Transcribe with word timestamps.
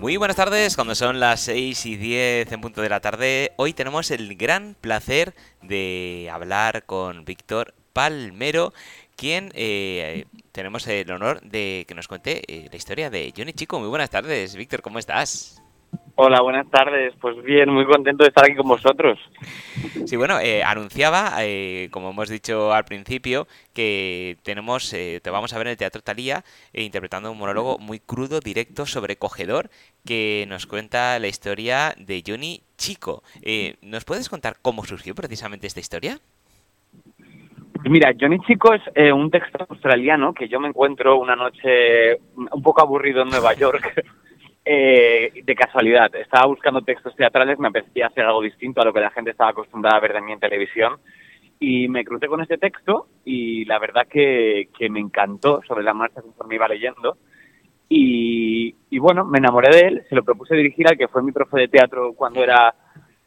Muy 0.00 0.16
buenas 0.16 0.36
tardes, 0.36 0.76
cuando 0.76 0.94
son 0.94 1.18
las 1.18 1.40
6 1.40 1.86
y 1.86 1.96
10 1.96 2.52
en 2.52 2.60
punto 2.60 2.82
de 2.82 2.88
la 2.88 3.00
tarde, 3.00 3.52
hoy 3.56 3.72
tenemos 3.72 4.12
el 4.12 4.36
gran 4.36 4.76
placer 4.80 5.34
de 5.60 6.30
hablar 6.32 6.84
con 6.86 7.24
Víctor 7.24 7.74
Palmero, 7.92 8.72
quien 9.16 9.50
eh, 9.54 10.26
tenemos 10.52 10.86
el 10.86 11.10
honor 11.10 11.40
de 11.40 11.84
que 11.88 11.96
nos 11.96 12.06
cuente 12.06 12.42
eh, 12.46 12.68
la 12.70 12.76
historia 12.76 13.10
de 13.10 13.34
Johnny 13.36 13.52
Chico. 13.52 13.80
Muy 13.80 13.88
buenas 13.88 14.08
tardes, 14.08 14.54
Víctor, 14.54 14.82
¿cómo 14.82 15.00
estás? 15.00 15.60
Hola, 16.20 16.40
buenas 16.40 16.68
tardes. 16.68 17.14
Pues 17.20 17.40
bien, 17.44 17.70
muy 17.70 17.86
contento 17.86 18.24
de 18.24 18.28
estar 18.30 18.44
aquí 18.44 18.56
con 18.56 18.66
vosotros. 18.66 19.20
Sí, 20.04 20.16
bueno, 20.16 20.40
eh, 20.40 20.64
anunciaba, 20.64 21.30
eh, 21.42 21.88
como 21.92 22.10
hemos 22.10 22.28
dicho 22.28 22.72
al 22.72 22.84
principio, 22.84 23.46
que 23.72 24.36
tenemos, 24.42 24.92
eh, 24.94 25.20
te 25.22 25.30
vamos 25.30 25.52
a 25.52 25.58
ver 25.58 25.68
en 25.68 25.70
el 25.70 25.76
Teatro 25.76 26.02
Talía 26.02 26.42
interpretando 26.72 27.30
un 27.30 27.38
monólogo 27.38 27.78
muy 27.78 28.00
crudo, 28.00 28.40
directo, 28.40 28.84
sobrecogedor, 28.84 29.70
que 30.04 30.44
nos 30.48 30.66
cuenta 30.66 31.16
la 31.20 31.28
historia 31.28 31.94
de 31.96 32.24
Johnny 32.26 32.62
Chico. 32.76 33.22
¿Nos 33.80 34.04
puedes 34.04 34.28
contar 34.28 34.56
cómo 34.60 34.84
surgió 34.84 35.14
precisamente 35.14 35.68
esta 35.68 35.78
historia? 35.78 36.18
Pues 37.74 37.90
mira, 37.90 38.12
Johnny 38.20 38.40
Chico 38.40 38.74
es 38.74 39.12
un 39.12 39.30
texto 39.30 39.64
australiano 39.68 40.34
que 40.34 40.48
yo 40.48 40.58
me 40.58 40.66
encuentro 40.66 41.16
una 41.16 41.36
noche 41.36 42.16
un 42.34 42.60
poco 42.60 42.82
aburrido 42.82 43.22
en 43.22 43.28
Nueva 43.28 43.54
York. 43.54 44.04
Eh, 44.70 45.32
de 45.46 45.54
casualidad. 45.54 46.14
Estaba 46.14 46.46
buscando 46.46 46.82
textos 46.82 47.16
teatrales, 47.16 47.58
me 47.58 47.68
apetecía 47.68 48.08
hacer 48.08 48.26
algo 48.26 48.42
distinto 48.42 48.82
a 48.82 48.84
lo 48.84 48.92
que 48.92 49.00
la 49.00 49.10
gente 49.10 49.30
estaba 49.30 49.48
acostumbrada 49.48 49.96
a 49.96 50.00
ver 50.00 50.12
de 50.12 50.20
mí 50.20 50.30
en 50.30 50.40
televisión. 50.40 50.98
Y 51.58 51.88
me 51.88 52.04
crucé 52.04 52.26
con 52.26 52.42
este 52.42 52.58
texto 52.58 53.06
y 53.24 53.64
la 53.64 53.78
verdad 53.78 54.06
que, 54.06 54.68
me 54.90 55.00
encantó 55.00 55.62
sobre 55.66 55.82
la 55.82 55.94
marcha 55.94 56.20
conforme 56.20 56.56
iba 56.56 56.68
leyendo. 56.68 57.16
Y, 57.88 58.74
y, 58.90 58.98
bueno, 58.98 59.24
me 59.24 59.38
enamoré 59.38 59.74
de 59.74 59.88
él, 59.88 60.02
se 60.06 60.14
lo 60.14 60.22
propuse 60.22 60.54
dirigir 60.54 60.86
al 60.86 60.98
que 60.98 61.08
fue 61.08 61.22
mi 61.22 61.32
profe 61.32 61.60
de 61.60 61.68
teatro 61.68 62.12
cuando 62.12 62.44
era 62.44 62.74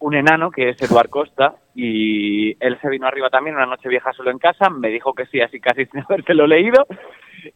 un 0.01 0.15
enano, 0.15 0.49
que 0.49 0.69
es 0.69 0.81
Eduard 0.81 1.09
Costa, 1.09 1.55
y 1.75 2.51
él 2.59 2.77
se 2.81 2.89
vino 2.89 3.05
arriba 3.07 3.29
también 3.29 3.55
una 3.55 3.67
noche 3.67 3.87
vieja 3.87 4.11
solo 4.13 4.31
en 4.31 4.39
casa, 4.39 4.69
me 4.69 4.89
dijo 4.89 5.13
que 5.13 5.27
sí, 5.27 5.39
así 5.39 5.59
casi 5.59 5.85
sin 5.91 6.01
habérselo 6.01 6.47
leído, 6.47 6.85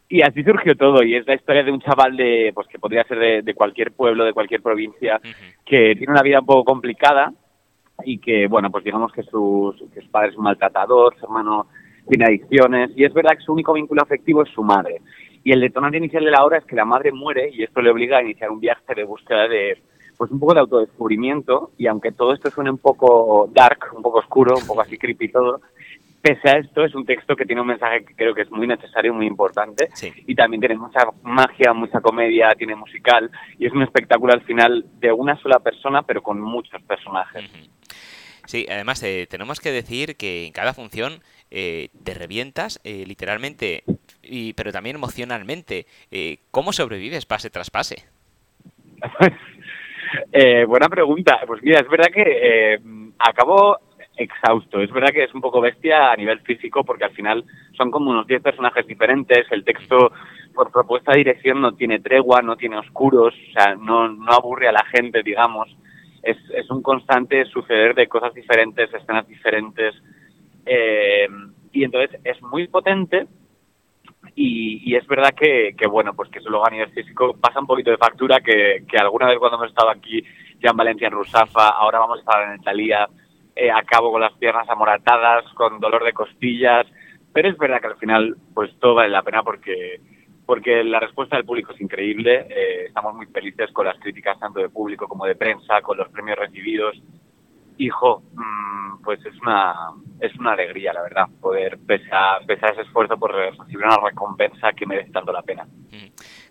y 0.08 0.22
así 0.22 0.42
surgió 0.44 0.76
todo, 0.76 1.02
y 1.02 1.16
es 1.16 1.26
la 1.26 1.34
historia 1.34 1.64
de 1.64 1.72
un 1.72 1.80
chaval 1.80 2.16
de, 2.16 2.52
pues 2.54 2.68
que 2.68 2.78
podría 2.78 3.04
ser 3.04 3.42
de, 3.44 3.54
cualquier 3.54 3.92
pueblo, 3.92 4.24
de 4.24 4.32
cualquier 4.32 4.62
provincia, 4.62 5.20
que 5.64 5.94
tiene 5.96 6.12
una 6.12 6.22
vida 6.22 6.40
un 6.40 6.46
poco 6.46 6.64
complicada 6.64 7.32
y 8.04 8.18
que, 8.18 8.46
bueno, 8.46 8.70
pues 8.70 8.84
digamos 8.84 9.12
que, 9.12 9.24
sus, 9.24 9.76
que 9.92 10.00
su 10.00 10.10
padre 10.10 10.28
es 10.28 10.36
un 10.36 10.44
maltratador, 10.44 11.16
su 11.18 11.26
hermano 11.26 11.66
tiene 12.08 12.26
adicciones, 12.26 12.90
y 12.94 13.04
es 13.04 13.12
verdad 13.12 13.36
que 13.36 13.44
su 13.44 13.52
único 13.52 13.72
vínculo 13.72 14.02
afectivo 14.02 14.44
es 14.44 14.50
su 14.50 14.62
madre. 14.62 15.00
Y 15.42 15.52
el 15.52 15.60
detonante 15.60 15.98
inicial 15.98 16.24
de 16.24 16.30
la 16.30 16.44
obra 16.44 16.58
es 16.58 16.64
que 16.64 16.76
la 16.76 16.84
madre 16.84 17.10
muere 17.10 17.50
y 17.52 17.64
esto 17.64 17.80
le 17.80 17.90
obliga 17.90 18.18
a 18.18 18.22
iniciar 18.22 18.50
un 18.50 18.60
viaje 18.60 18.94
de 18.94 19.04
búsqueda 19.04 19.48
de, 19.48 19.78
pues 20.16 20.30
un 20.30 20.40
poco 20.40 20.54
de 20.54 20.60
autodescubrimiento, 20.60 21.72
y 21.76 21.86
aunque 21.86 22.12
todo 22.12 22.32
esto 22.32 22.50
suene 22.50 22.70
un 22.70 22.78
poco 22.78 23.48
dark, 23.52 23.78
un 23.94 24.02
poco 24.02 24.18
oscuro, 24.18 24.56
un 24.56 24.66
poco 24.66 24.80
así 24.80 24.96
creepy 24.96 25.28
todo, 25.28 25.60
pese 26.26 26.48
a 26.48 26.58
esto, 26.58 26.84
es 26.84 26.94
un 26.94 27.06
texto 27.06 27.36
que 27.36 27.44
tiene 27.44 27.60
un 27.60 27.68
mensaje 27.68 28.04
que 28.04 28.14
creo 28.14 28.34
que 28.34 28.42
es 28.42 28.50
muy 28.50 28.66
necesario, 28.66 29.14
muy 29.14 29.26
importante. 29.26 29.88
Y 30.26 30.34
también 30.34 30.60
tiene 30.60 30.76
mucha 30.76 31.00
magia, 31.22 31.72
mucha 31.72 32.00
comedia, 32.00 32.48
tiene 32.58 32.74
musical. 32.74 33.30
Y 33.58 33.66
es 33.66 33.72
un 33.72 33.82
espectáculo 33.82 34.32
al 34.32 34.42
final 34.42 34.84
de 34.98 35.12
una 35.12 35.40
sola 35.40 35.60
persona, 35.60 36.02
pero 36.02 36.22
con 36.22 36.40
muchos 36.40 36.82
personajes. 36.82 37.48
Sí, 38.46 38.66
además 38.68 39.02
eh, 39.02 39.26
tenemos 39.28 39.60
que 39.60 39.70
decir 39.70 40.16
que 40.16 40.46
en 40.46 40.52
cada 40.52 40.72
función 40.72 41.20
eh, 41.50 41.90
te 42.04 42.14
revientas 42.14 42.80
eh, 42.82 43.04
literalmente, 43.06 43.84
y, 44.22 44.52
pero 44.54 44.72
también 44.72 44.96
emocionalmente. 44.96 45.86
¿Cómo 46.50 46.72
sobrevives 46.72 47.24
pase 47.26 47.50
tras 47.50 47.70
pase? 47.70 48.04
buena 50.66 50.88
pregunta. 50.88 51.40
Pues 51.46 51.62
mira, 51.62 51.80
es 51.80 51.88
verdad 51.88 52.12
que 52.12 52.80
acabo 53.18 53.78
exhausto. 54.16 54.80
Es 54.80 54.90
verdad 54.90 55.12
que 55.12 55.24
es 55.24 55.34
un 55.34 55.40
poco 55.40 55.60
bestia 55.60 56.10
a 56.10 56.16
nivel 56.16 56.40
físico 56.40 56.84
porque 56.84 57.04
al 57.04 57.12
final 57.12 57.44
son 57.76 57.90
como 57.90 58.10
unos 58.10 58.26
10 58.26 58.42
personajes 58.42 58.86
diferentes, 58.86 59.46
el 59.50 59.64
texto 59.64 60.12
por 60.54 60.72
propuesta 60.72 61.12
de 61.12 61.18
dirección 61.18 61.60
no 61.60 61.74
tiene 61.74 62.00
tregua, 62.00 62.40
no 62.40 62.56
tiene 62.56 62.78
oscuros, 62.78 63.34
o 63.34 63.52
sea, 63.52 63.74
no, 63.74 64.08
no 64.08 64.32
aburre 64.32 64.68
a 64.68 64.72
la 64.72 64.84
gente, 64.86 65.22
digamos. 65.22 65.68
Es, 66.22 66.38
es 66.54 66.68
un 66.70 66.82
constante 66.82 67.44
suceder 67.44 67.94
de 67.94 68.08
cosas 68.08 68.32
diferentes, 68.34 68.92
escenas 68.92 69.28
diferentes. 69.28 69.94
Eh, 70.64 71.28
y 71.72 71.84
entonces 71.84 72.18
es 72.24 72.40
muy 72.42 72.68
potente 72.68 73.26
y, 74.38 74.82
y 74.84 74.96
es 74.96 75.06
verdad 75.06 75.34
que, 75.34 75.74
que, 75.76 75.86
bueno, 75.86 76.14
pues 76.14 76.30
que 76.30 76.40
eso 76.40 76.50
luego 76.50 76.66
a 76.66 76.70
nivel 76.70 76.90
físico. 76.90 77.34
Pasa 77.40 77.58
un 77.58 77.66
poquito 77.66 77.90
de 77.90 77.96
factura 77.96 78.40
que, 78.40 78.84
que 78.86 78.98
alguna 78.98 79.28
vez 79.28 79.38
cuando 79.38 79.56
hemos 79.56 79.70
estado 79.70 79.88
aquí 79.88 80.22
ya 80.62 80.70
en 80.70 80.76
Valencia, 80.76 81.08
en 81.08 81.14
Rusafa, 81.14 81.70
ahora 81.70 82.00
vamos 82.00 82.18
a 82.18 82.20
estar 82.20 82.48
en 82.50 82.60
Italia, 82.60 83.08
eh, 83.56 83.70
acabo 83.70 84.12
con 84.12 84.20
las 84.20 84.34
piernas 84.34 84.68
amoratadas, 84.68 85.50
con 85.54 85.80
dolor 85.80 86.04
de 86.04 86.12
costillas, 86.12 86.86
pero 87.32 87.48
es 87.48 87.56
verdad 87.56 87.80
que 87.80 87.86
al 87.86 87.96
final 87.96 88.36
pues 88.54 88.78
todo 88.78 88.96
vale 88.96 89.08
la 89.08 89.22
pena 89.22 89.42
porque 89.42 90.00
porque 90.44 90.84
la 90.84 91.00
respuesta 91.00 91.36
del 91.36 91.44
público 91.44 91.72
es 91.72 91.80
increíble, 91.80 92.46
eh, 92.50 92.84
estamos 92.86 93.14
muy 93.14 93.26
felices 93.26 93.72
con 93.72 93.86
las 93.86 93.98
críticas 93.98 94.38
tanto 94.38 94.60
de 94.60 94.68
público 94.68 95.08
como 95.08 95.26
de 95.26 95.34
prensa, 95.34 95.80
con 95.82 95.96
los 95.96 96.08
premios 96.10 96.38
recibidos. 96.38 97.02
Hijo, 97.78 98.22
mm, 98.34 99.02
pues 99.02 99.24
es 99.24 99.34
una 99.40 99.74
es 100.20 100.34
una 100.38 100.52
alegría, 100.52 100.92
la 100.92 101.02
verdad, 101.02 101.26
poder, 101.40 101.78
pese 101.86 102.08
a, 102.10 102.38
ese 102.48 102.80
esfuerzo, 102.80 103.18
por 103.18 103.34
recibir 103.34 103.84
una 103.84 103.98
recompensa 103.98 104.72
que 104.72 104.86
merece 104.86 105.10
tanto 105.12 105.32
la 105.32 105.42
pena. 105.42 105.66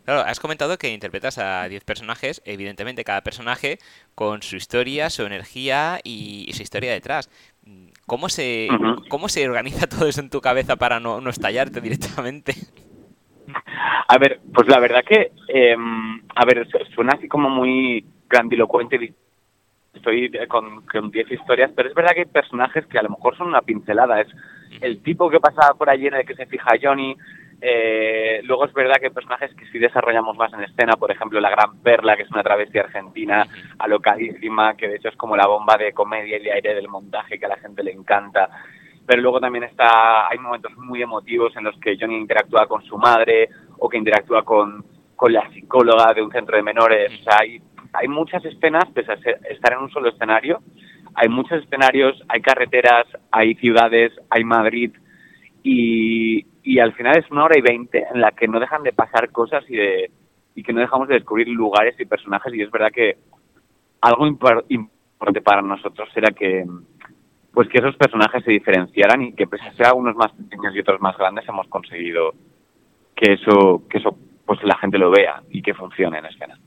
Claro, 0.04 0.22
has 0.22 0.40
comentado 0.40 0.78
que 0.78 0.94
interpretas 0.94 1.40
a 1.40 1.68
10 1.68 1.84
personajes, 1.84 2.42
evidentemente 2.46 3.04
cada 3.04 3.22
personaje 3.22 3.80
con 4.14 4.44
su 4.44 4.56
historia, 4.56 5.10
su 5.10 5.24
energía 5.24 6.00
y, 6.04 6.48
su 6.54 6.62
historia 6.62 6.92
detrás. 6.92 7.30
¿Cómo 8.06 8.30
se, 8.30 8.70
¿Cómo 9.10 9.30
se 9.30 9.48
organiza 9.48 9.88
todo 9.90 10.08
eso 10.08 10.22
en 10.22 10.30
tu 10.30 10.42
cabeza 10.42 10.76
para 10.76 11.00
no, 11.00 11.22
no 11.22 11.32
estallarte 11.32 11.82
directamente? 11.82 12.54
A 14.08 14.20
ver, 14.20 14.40
pues 14.54 14.68
la 14.68 14.80
verdad 14.80 15.04
que, 15.04 15.32
em, 15.48 16.22
a 16.36 16.46
ver, 16.46 16.68
suena 16.94 17.14
así 17.18 17.28
como 17.28 17.50
muy 17.50 18.06
grandilocuente. 18.30 19.16
Estoy 19.96 20.32
con, 20.48 20.86
con 20.86 21.12
10 21.12 21.32
historias, 21.32 21.72
pero 21.76 21.90
es 21.90 21.96
verdad 21.96 22.12
que 22.14 22.22
hay 22.22 22.26
personajes 22.26 22.86
que 22.88 23.00
a 23.00 23.04
lo 23.04 23.10
mejor 23.10 23.38
son 23.38 23.48
una 23.48 23.62
pincelada. 23.62 24.22
Es 24.22 24.28
el 24.82 25.02
tipo 25.02 25.30
que 25.30 25.40
pasa 25.40 25.74
por 25.74 25.90
allí 25.90 26.08
en 26.08 26.16
el 26.16 26.26
que 26.26 26.36
se 26.36 26.46
fija 26.46 26.76
Johnny, 26.82 27.16
eh, 27.62 28.42
luego 28.44 28.66
es 28.66 28.74
verdad 28.74 28.98
que 29.00 29.08
hay 29.08 29.14
personajes 29.14 29.54
que 29.56 29.66
sí 29.68 29.80
desarrollamos 29.80 30.36
más 30.38 30.54
en 30.54 30.64
escena, 30.64 30.98
por 30.98 31.12
ejemplo 31.12 31.40
la 31.40 31.50
Gran 31.50 31.80
Perla, 31.82 32.16
que 32.16 32.24
es 32.24 32.32
una 32.32 32.44
travesía 32.44 32.82
argentina 32.82 33.48
alocadísima, 33.80 34.76
que 34.76 34.88
de 34.88 34.98
hecho 34.98 35.10
es 35.10 35.16
como 35.16 35.38
la 35.38 35.48
bomba 35.48 35.78
de 35.78 35.94
comedia 35.94 36.38
y 36.38 36.44
de 36.44 36.52
aire 36.52 36.76
del 36.76 36.90
montaje 36.90 37.40
que 37.40 37.46
a 37.46 37.50
la 37.50 37.58
gente 37.58 37.84
le 37.84 37.92
encanta. 37.92 38.50
Pero 39.06 39.22
luego 39.22 39.40
también 39.40 39.64
está, 39.64 40.28
hay 40.28 40.38
momentos 40.40 40.76
muy 40.78 41.02
emotivos 41.02 41.56
en 41.56 41.64
los 41.64 41.78
que 41.80 41.98
Johnny 42.00 42.18
interactúa 42.18 42.68
con 42.68 42.84
su 42.84 42.98
madre 42.98 43.50
o 43.78 43.88
que 43.88 43.98
interactúa 43.98 44.44
con, 44.44 44.84
con 45.16 45.32
la 45.32 45.50
psicóloga 45.52 46.14
de 46.14 46.24
un 46.24 46.32
centro 46.32 46.58
de 46.58 46.64
menores. 46.64 47.12
O 47.20 47.24
sea, 47.24 47.38
hay, 47.42 47.62
hay 47.98 48.08
muchas 48.08 48.44
escenas, 48.46 48.86
pese 48.94 49.12
a 49.12 49.16
estar 49.50 49.74
en 49.74 49.80
un 49.80 49.92
solo 49.92 50.10
escenario, 50.10 50.62
hay 51.16 51.30
muchos 51.30 51.64
escenarios, 51.64 52.22
hay 52.28 52.42
carreteras, 52.42 53.06
hay 53.32 53.56
ciudades, 53.56 54.12
hay 54.30 54.44
Madrid, 54.44 54.92
y, 55.64 56.46
y 56.64 56.80
al 56.80 56.94
final 56.94 57.18
es 57.18 57.30
una 57.32 57.46
hora 57.46 57.58
y 57.58 57.62
veinte 57.62 58.06
en 58.14 58.22
la 58.22 58.32
que 58.32 58.48
no 58.48 58.60
dejan 58.60 58.84
de 58.84 58.94
pasar 58.94 59.32
cosas 59.32 59.64
y 59.70 59.76
de 59.76 60.12
y 60.56 60.64
que 60.64 60.74
no 60.74 60.80
dejamos 60.80 61.08
de 61.08 61.16
descubrir 61.16 61.50
lugares 61.50 62.00
y 62.00 62.06
personajes. 62.06 62.54
Y 62.54 62.62
es 62.62 62.72
verdad 62.72 62.92
que 62.92 63.18
algo 64.02 64.26
importante 64.26 65.42
para 65.42 65.62
nosotros 65.62 66.10
era 66.16 66.32
que 66.32 66.66
pues 67.54 67.70
que 67.70 67.78
esos 67.78 67.96
personajes 67.96 68.44
se 68.44 68.52
diferenciaran 68.52 69.22
y 69.22 69.34
que 69.34 69.48
pese 69.48 69.66
a 69.66 69.74
ser 69.74 69.86
algunos 69.88 70.16
más 70.16 70.32
pequeños 70.34 70.76
y 70.76 70.80
otros 70.80 71.00
más 71.00 71.18
grandes 71.18 71.48
hemos 71.48 71.68
conseguido 71.68 72.34
que 73.16 73.34
eso 73.34 73.84
que 73.90 74.00
eso 74.00 74.18
pues 74.46 74.62
la 74.64 74.78
gente 74.78 74.98
lo 74.98 75.10
vea 75.10 75.42
y 75.50 75.62
que 75.62 75.74
funcione 75.74 76.20
en 76.20 76.26
escena. 76.26 76.58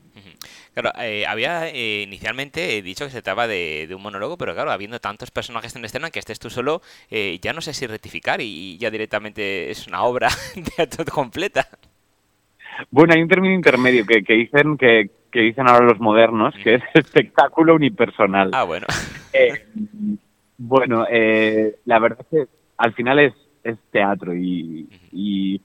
Claro, 0.79 0.97
eh, 1.01 1.25
había 1.27 1.67
eh, 1.67 2.03
inicialmente 2.03 2.81
dicho 2.81 3.03
que 3.03 3.11
se 3.11 3.21
trataba 3.21 3.47
de, 3.47 3.91
un 3.93 4.01
monólogo, 4.01 4.37
pero 4.37 4.53
claro, 4.53 4.71
habiendo 4.71 4.99
tantos 4.99 5.29
personajes 5.29 5.75
en 5.75 5.83
escena 5.83 6.09
que 6.09 6.19
estés 6.19 6.39
tú 6.39 6.49
solo, 6.49 6.81
eh, 7.11 7.37
ya 7.41 7.51
no 7.51 7.59
sé 7.59 7.73
si 7.73 7.85
rectificar 7.85 8.39
y, 8.39 8.77
ya 8.77 8.89
directamente 8.89 9.71
es 9.71 9.87
una 9.87 10.03
obra 10.03 10.29
de 10.55 11.05
completa. 11.11 11.67
Bueno, 12.91 13.13
hay 13.13 13.21
un 13.21 13.27
término 13.27 13.53
intermedio 13.53 14.05
que, 14.05 14.23
que 14.23 14.33
dicen 14.35 14.77
que, 14.77 15.09
que, 15.33 15.41
dicen 15.41 15.67
ahora 15.67 15.85
los 15.85 15.99
modernos, 15.99 16.55
que 16.63 16.75
es 16.75 16.83
espectáculo 16.93 17.75
unipersonal. 17.75 18.51
Ah, 18.53 18.63
bueno. 18.63 18.87
bueno, 20.57 21.05
la 21.83 21.99
verdad 21.99 22.19
es 22.21 22.27
que 22.27 22.51
al 22.77 22.93
final 22.93 23.19
es, 23.19 23.33
es 23.65 23.77
teatro 23.91 24.33
y, 24.33 24.87
y, 25.11 25.61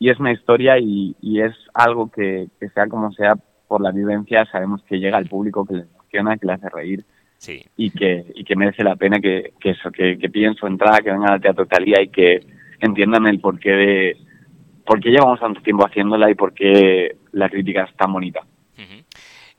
y, 0.00 0.10
es 0.10 0.18
una 0.18 0.32
historia 0.32 0.80
y, 0.80 1.14
y 1.22 1.42
es 1.42 1.54
algo 1.74 2.10
que, 2.10 2.48
que 2.58 2.68
sea 2.70 2.88
como 2.88 3.12
sea, 3.12 3.36
por 3.68 3.82
la 3.82 3.92
vivencia 3.92 4.46
sabemos 4.46 4.82
que 4.82 4.98
llega 4.98 5.18
al 5.18 5.28
público, 5.28 5.64
que 5.64 5.74
le 5.74 5.82
emociona, 5.82 6.36
que 6.36 6.46
le 6.46 6.52
hace 6.54 6.68
reír 6.70 7.04
sí. 7.36 7.64
y, 7.76 7.90
que, 7.90 8.26
y 8.34 8.44
que 8.44 8.56
merece 8.56 8.82
la 8.82 8.96
pena 8.96 9.20
que, 9.20 9.52
que 9.60 9.70
eso, 9.70 9.90
que, 9.90 10.18
que 10.18 10.30
piden 10.30 10.54
su 10.54 10.66
entrada, 10.66 11.00
que 11.00 11.12
vengan 11.12 11.32
al 11.32 11.40
Teatro 11.40 11.66
Talía 11.66 12.02
y 12.02 12.08
que 12.08 12.40
entiendan 12.80 13.26
el 13.26 13.40
porqué 13.40 13.70
de 13.70 14.16
por 14.84 15.00
qué 15.00 15.10
llevamos 15.10 15.38
tanto 15.38 15.60
tiempo 15.60 15.86
haciéndola 15.86 16.30
y 16.30 16.34
por 16.34 16.54
qué 16.54 17.16
la 17.32 17.50
crítica 17.50 17.84
es 17.84 17.94
tan 17.96 18.12
bonita. 18.12 18.40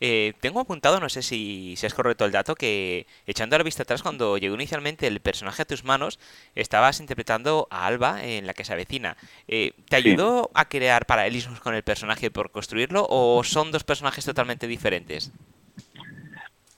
Eh, 0.02 0.34
tengo 0.40 0.60
apuntado, 0.60 1.00
no 1.00 1.10
sé 1.10 1.22
si, 1.22 1.76
si, 1.76 1.86
es 1.86 1.94
correcto 1.94 2.26
el 2.26 2.32
dato, 2.32 2.56
que 2.56 3.06
echando 3.26 3.58
la 3.58 3.64
vista 3.64 3.84
atrás, 3.84 4.02
cuando 4.02 4.38
llegó 4.38 4.56
inicialmente 4.56 5.08
el 5.08 5.20
personaje 5.20 5.64
a 5.64 5.66
tus 5.66 5.84
manos, 5.84 6.20
estabas 6.56 7.00
interpretando 7.00 7.68
a 7.70 7.86
Alba 7.86 8.24
en 8.24 8.48
la 8.48 8.54
que 8.54 8.64
se 8.64 8.74
avecina. 8.74 9.18
Eh, 9.48 9.74
¿Te 9.90 9.98
ayudó 9.98 10.50
a 10.54 10.66
crear 10.66 11.06
paralelismos 11.06 11.60
con 11.60 11.76
el 11.76 11.84
personaje 11.84 12.32
por 12.32 12.52
construirlo 12.52 13.06
o 13.10 13.44
son 13.44 13.72
dos 13.72 13.84
personajes 13.84 14.26
totalmente 14.26 14.68
diferentes? 14.68 15.34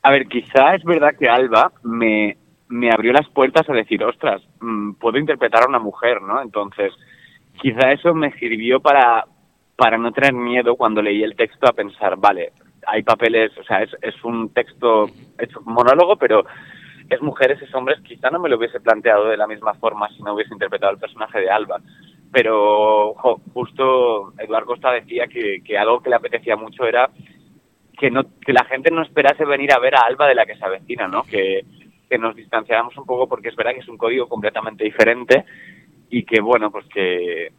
A 0.03 0.11
ver, 0.11 0.27
quizá 0.27 0.73
es 0.75 0.83
verdad 0.83 1.15
que 1.17 1.29
Alba 1.29 1.71
me, 1.83 2.37
me 2.69 2.89
abrió 2.89 3.13
las 3.13 3.29
puertas 3.29 3.69
a 3.69 3.73
decir, 3.73 4.03
ostras, 4.03 4.41
mm, 4.59 4.93
puedo 4.93 5.19
interpretar 5.19 5.63
a 5.63 5.69
una 5.69 5.79
mujer, 5.79 6.21
¿no? 6.21 6.41
Entonces, 6.41 6.91
quizá 7.61 7.91
eso 7.91 8.13
me 8.15 8.31
sirvió 8.33 8.79
para, 8.79 9.25
para 9.75 9.97
no 9.97 10.11
tener 10.11 10.33
miedo 10.33 10.75
cuando 10.75 11.01
leí 11.01 11.21
el 11.21 11.35
texto 11.35 11.67
a 11.67 11.73
pensar, 11.73 12.15
vale, 12.17 12.53
hay 12.87 13.03
papeles, 13.03 13.51
o 13.57 13.63
sea, 13.63 13.83
es, 13.83 13.91
es 14.01 14.15
un 14.23 14.53
texto, 14.53 15.05
un 15.05 15.73
monólogo, 15.73 16.15
pero 16.17 16.45
es 17.09 17.21
mujeres, 17.21 17.61
es 17.61 17.73
hombres, 17.75 17.99
quizá 18.01 18.29
no 18.29 18.39
me 18.39 18.49
lo 18.49 18.57
hubiese 18.57 18.79
planteado 18.79 19.27
de 19.27 19.37
la 19.37 19.47
misma 19.47 19.73
forma 19.73 20.07
si 20.09 20.23
no 20.23 20.33
hubiese 20.33 20.53
interpretado 20.53 20.93
el 20.93 20.99
personaje 20.99 21.41
de 21.41 21.49
Alba. 21.49 21.81
Pero 22.31 23.13
justo 23.53 24.33
Eduardo 24.39 24.67
Costa 24.67 24.91
decía 24.91 25.27
que, 25.27 25.77
algo 25.77 26.01
que 26.01 26.09
le 26.09 26.15
apetecía 26.15 26.55
mucho 26.55 26.85
era 26.85 27.09
que, 27.99 28.09
no, 28.09 28.23
que 28.39 28.53
la 28.53 28.63
gente 28.63 28.89
no 28.89 29.01
esperase 29.01 29.43
venir 29.43 29.73
a 29.73 29.79
ver 29.79 29.95
a 29.95 30.05
Alba 30.07 30.27
de 30.27 30.35
la 30.35 30.45
que 30.45 30.55
se 30.55 30.63
avecina, 30.63 31.07
¿no? 31.09 31.23
Que, 31.23 31.65
que 32.09 32.17
nos 32.17 32.35
distanciáramos 32.35 32.97
un 32.97 33.05
poco 33.05 33.27
porque 33.27 33.49
es 33.49 33.55
verdad 33.55 33.73
que 33.73 33.81
es 33.81 33.89
un 33.89 33.97
código 33.97 34.29
completamente 34.29 34.85
diferente 34.85 35.43
y 36.09 36.23
que, 36.23 36.39
bueno, 36.39 36.71
pues 36.71 36.85
que, 36.87 37.51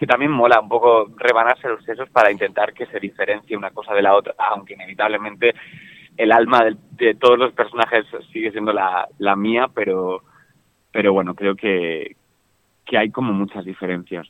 que 0.00 0.06
también 0.06 0.30
mola 0.30 0.58
un 0.60 0.68
poco 0.70 1.12
rebanarse 1.18 1.68
los 1.68 1.84
sesos 1.84 2.08
para 2.08 2.32
intentar 2.32 2.72
que 2.72 2.86
se 2.86 2.98
diferencie 2.98 3.54
una 3.54 3.70
cosa 3.70 3.92
de 3.92 4.00
la 4.00 4.16
otra, 4.16 4.34
aunque 4.38 4.72
inevitablemente 4.72 5.54
el 6.16 6.32
alma 6.32 6.64
de, 6.92 7.14
todos 7.16 7.38
los 7.38 7.52
personajes 7.52 8.06
sigue 8.32 8.50
siendo 8.50 8.72
la, 8.72 9.36
mía, 9.36 9.68
pero, 9.74 10.22
pero 10.90 11.12
bueno, 11.12 11.34
creo 11.34 11.54
que, 11.54 12.16
que 12.86 12.96
hay 12.96 13.10
como 13.10 13.34
muchas 13.34 13.62
diferencias. 13.66 14.26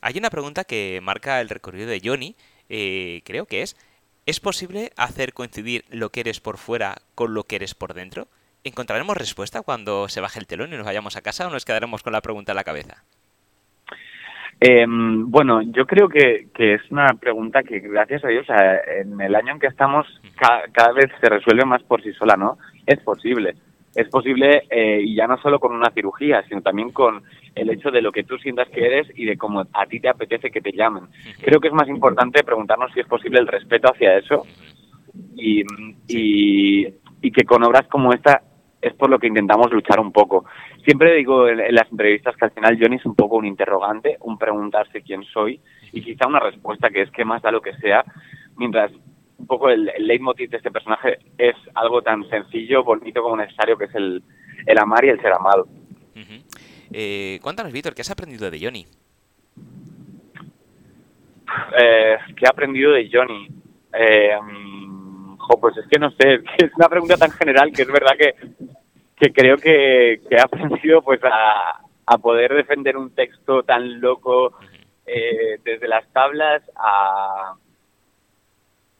Hay 0.00 0.18
una 0.18 0.30
pregunta 0.30 0.64
que 0.64 0.98
marca 1.00 1.40
el 1.40 1.48
recorrido 1.48 1.88
de 1.88 2.00
Johnny, 2.02 2.34
eh, 2.68 3.22
creo 3.24 3.46
que 3.46 3.62
es, 3.62 3.76
¿es 4.26 4.40
posible 4.40 4.90
hacer 4.96 5.32
coincidir 5.32 5.84
lo 5.90 6.08
que 6.08 6.22
eres 6.22 6.40
por 6.40 6.58
fuera 6.58 6.96
con 7.14 7.34
lo 7.34 7.44
que 7.44 7.54
eres 7.54 7.76
por 7.76 7.94
dentro? 7.94 8.26
¿Encontraremos 8.64 9.16
respuesta 9.16 9.62
cuando 9.62 10.08
se 10.08 10.20
baje 10.20 10.40
el 10.40 10.48
telón 10.48 10.72
y 10.72 10.76
nos 10.76 10.86
vayamos 10.86 11.14
a 11.14 11.22
casa 11.22 11.46
o 11.46 11.50
nos 11.50 11.64
quedaremos 11.64 12.02
con 12.02 12.12
la 12.12 12.20
pregunta 12.20 12.50
en 12.50 12.56
la 12.56 12.64
cabeza? 12.64 13.04
Eh, 14.60 14.84
bueno, 14.86 15.62
yo 15.62 15.86
creo 15.86 16.08
que, 16.08 16.48
que, 16.54 16.74
es 16.74 16.82
una 16.90 17.06
pregunta 17.18 17.62
que, 17.62 17.80
gracias 17.80 18.22
a 18.24 18.28
Dios, 18.28 18.46
en 19.00 19.18
el 19.18 19.34
año 19.34 19.54
en 19.54 19.58
que 19.58 19.68
estamos, 19.68 20.06
cada 20.72 20.92
vez 20.92 21.10
se 21.18 21.30
resuelve 21.30 21.64
más 21.64 21.82
por 21.82 22.02
sí 22.02 22.12
sola, 22.12 22.36
¿no? 22.36 22.58
Es 22.86 23.00
posible. 23.00 23.54
Es 23.94 24.08
posible, 24.08 24.64
eh, 24.70 25.00
y 25.02 25.16
ya 25.16 25.26
no 25.26 25.38
solo 25.38 25.58
con 25.58 25.74
una 25.74 25.90
cirugía, 25.90 26.44
sino 26.46 26.60
también 26.60 26.92
con 26.92 27.22
el 27.54 27.70
hecho 27.70 27.90
de 27.90 28.02
lo 28.02 28.12
que 28.12 28.22
tú 28.22 28.38
sientas 28.38 28.68
que 28.68 28.86
eres 28.86 29.08
y 29.16 29.24
de 29.24 29.36
cómo 29.36 29.66
a 29.72 29.86
ti 29.86 29.98
te 29.98 30.08
apetece 30.08 30.50
que 30.50 30.60
te 30.60 30.72
llamen. 30.72 31.04
Creo 31.42 31.58
que 31.58 31.68
es 31.68 31.74
más 31.74 31.88
importante 31.88 32.44
preguntarnos 32.44 32.92
si 32.92 33.00
es 33.00 33.06
posible 33.06 33.40
el 33.40 33.48
respeto 33.48 33.90
hacia 33.90 34.16
eso 34.18 34.46
y, 35.34 35.64
y, 36.06 36.86
y 37.20 37.32
que 37.32 37.44
con 37.44 37.64
obras 37.64 37.88
como 37.88 38.12
esta 38.12 38.42
es 38.80 38.94
por 38.94 39.10
lo 39.10 39.18
que 39.18 39.26
intentamos 39.26 39.70
luchar 39.72 40.00
un 40.00 40.12
poco. 40.12 40.44
Siempre 40.84 41.14
digo 41.16 41.48
en, 41.48 41.74
las 41.74 41.90
entrevistas 41.90 42.36
que 42.36 42.46
al 42.46 42.50
final 42.52 42.78
Johnny 42.80 42.96
es 42.96 43.06
un 43.06 43.14
poco 43.14 43.36
un 43.36 43.46
interrogante, 43.46 44.16
un 44.20 44.38
preguntarse 44.38 45.02
quién 45.02 45.22
soy 45.24 45.60
y 45.92 46.02
quizá 46.02 46.26
una 46.26 46.40
respuesta 46.40 46.90
que 46.90 47.02
es 47.02 47.10
que 47.10 47.24
más 47.24 47.42
da 47.42 47.50
lo 47.50 47.60
que 47.60 47.76
sea, 47.76 48.04
mientras 48.56 48.90
un 49.38 49.46
poco 49.46 49.70
el, 49.70 49.90
leitmotiv 49.98 50.50
de 50.50 50.58
este 50.58 50.70
personaje 50.70 51.18
es 51.36 51.56
algo 51.74 52.02
tan 52.02 52.28
sencillo, 52.28 52.84
bonito 52.84 53.22
como 53.22 53.36
necesario, 53.36 53.76
que 53.76 53.84
es 53.84 53.94
el, 53.94 54.22
el 54.66 54.78
amar 54.78 55.04
y 55.04 55.08
el 55.08 55.20
ser 55.20 55.32
amado. 55.32 55.66
eh, 56.92 57.38
cuéntanos, 57.42 57.72
Víctor, 57.72 57.94
¿qué 57.94 58.02
has 58.02 58.10
aprendido 58.10 58.50
de 58.50 58.60
Johnny? 58.60 58.86
Eh, 61.80 62.16
¿Qué 62.36 62.44
he 62.44 62.48
aprendido 62.48 62.92
de 62.92 63.08
Johnny? 63.12 63.48
Eh, 63.92 64.36
pues 65.60 65.76
es 65.76 65.86
que 65.88 65.98
no 65.98 66.10
sé, 66.12 66.34
es 66.58 66.70
una 66.76 66.88
pregunta 66.88 67.16
tan 67.16 67.30
general 67.30 67.72
que 67.72 67.82
es 67.82 67.88
verdad 67.88 68.16
que, 68.18 68.34
que 69.20 69.32
creo 69.32 69.58
que, 69.58 70.22
que 70.28 70.34
he 70.34 70.40
aprendido 70.40 71.02
pues 71.02 71.20
a, 71.22 71.82
a 72.06 72.18
poder 72.18 72.54
defender 72.54 72.96
un 72.96 73.14
texto 73.14 73.62
tan 73.62 74.00
loco 74.00 74.54
eh, 75.06 75.58
desde 75.62 75.86
las 75.86 76.10
tablas 76.12 76.62
a, 76.74 77.54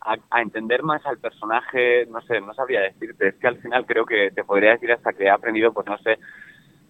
a, 0.03 0.43
entender 0.43 0.83
más 0.83 1.05
al 1.07 1.19
personaje, 1.19 2.07
no 2.07 2.21
sé, 2.21 2.41
no 2.41 2.53
sabría 2.53 2.83
decirte, 2.83 3.29
es 3.29 3.35
que 3.37 3.47
al 3.47 3.59
final 3.59 3.87
creo 3.87 4.05
que 4.05 4.31
te 4.31 4.45
podría 4.45 4.73
decir 4.73 4.93
hasta 4.93 5.15
que 5.15 5.25
he 5.25 5.31
aprendido, 5.31 5.73
pues 5.73 5.87
no 5.87 5.97
sé, 5.99 6.19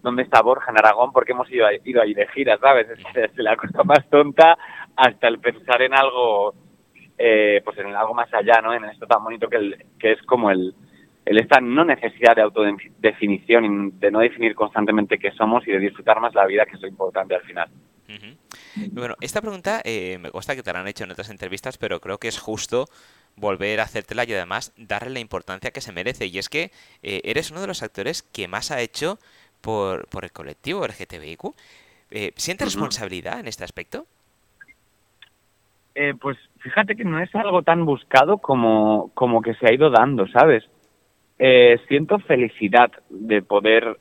dónde 0.01 0.23
está 0.23 0.41
Borja 0.41 0.71
en 0.71 0.79
Aragón, 0.79 1.13
porque 1.13 1.31
hemos 1.31 1.49
ido, 1.51 1.65
a, 1.65 1.73
ido 1.73 2.01
ahí 2.01 2.13
de 2.13 2.27
gira, 2.27 2.57
¿sabes? 2.57 2.87
Desde 3.13 3.43
la 3.43 3.55
cosa 3.55 3.83
más 3.83 4.09
tonta 4.09 4.57
hasta 4.95 5.27
el 5.29 5.39
pensar 5.39 5.81
en 5.81 5.93
algo 5.93 6.53
eh, 7.17 7.61
pues 7.63 7.77
en 7.77 7.95
algo 7.95 8.13
más 8.13 8.33
allá, 8.33 8.61
¿no? 8.61 8.73
En 8.73 8.83
esto 8.85 9.05
tan 9.05 9.23
bonito 9.23 9.47
que, 9.47 9.85
que 9.99 10.13
es 10.13 10.21
como 10.23 10.49
el, 10.49 10.73
el 11.25 11.39
esta 11.39 11.59
no 11.61 11.85
necesidad 11.85 12.35
de 12.35 12.41
autodefinición 12.41 13.65
y 13.65 13.99
de 13.99 14.11
no 14.11 14.19
definir 14.19 14.55
constantemente 14.55 15.17
qué 15.17 15.31
somos 15.31 15.67
y 15.67 15.71
de 15.71 15.79
disfrutar 15.79 16.19
más 16.19 16.33
la 16.33 16.45
vida, 16.45 16.65
que 16.65 16.75
es 16.75 16.81
lo 16.81 16.87
importante 16.87 17.35
al 17.35 17.41
final. 17.43 17.69
Bueno, 18.91 19.15
esta 19.21 19.41
pregunta 19.41 19.81
eh, 19.85 20.17
me 20.19 20.31
consta 20.31 20.55
que 20.55 20.63
te 20.63 20.73
la 20.73 20.81
han 20.81 20.87
hecho 20.87 21.03
en 21.03 21.11
otras 21.11 21.29
entrevistas, 21.29 21.77
pero 21.77 21.99
creo 21.99 22.17
que 22.17 22.27
es 22.27 22.39
justo 22.39 22.85
volver 23.35 23.79
a 23.79 23.83
hacértela 23.83 24.25
y 24.25 24.33
además 24.33 24.73
darle 24.77 25.11
la 25.11 25.19
importancia 25.19 25.71
que 25.71 25.81
se 25.81 25.93
merece. 25.93 26.27
Y 26.27 26.37
es 26.37 26.49
que 26.49 26.71
eh, 27.03 27.21
eres 27.23 27.51
uno 27.51 27.61
de 27.61 27.67
los 27.67 27.83
actores 27.83 28.23
que 28.23 28.47
más 28.47 28.71
ha 28.71 28.81
hecho 28.81 29.17
por, 29.61 30.07
por 30.09 30.25
el 30.25 30.31
colectivo 30.31 30.85
LGTBIQ. 30.85 31.55
Eh, 32.11 32.31
¿Sientes 32.35 32.73
responsabilidad 32.73 33.39
en 33.39 33.47
este 33.47 33.63
aspecto? 33.63 34.05
Eh, 35.95 36.13
pues 36.19 36.37
fíjate 36.59 36.95
que 36.95 37.03
no 37.03 37.21
es 37.21 37.33
algo 37.35 37.63
tan 37.63 37.85
buscado 37.85 38.37
como, 38.37 39.11
como 39.13 39.41
que 39.41 39.53
se 39.55 39.67
ha 39.67 39.73
ido 39.73 39.89
dando, 39.89 40.27
¿sabes? 40.27 40.63
Eh, 41.43 41.79
siento 41.87 42.19
felicidad 42.19 42.91
de 43.09 43.41
poder 43.41 43.97